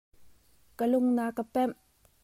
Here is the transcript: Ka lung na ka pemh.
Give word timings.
Ka 0.77 0.85
lung 0.91 1.07
na 1.15 1.25
ka 1.37 1.43
pemh. 1.53 1.75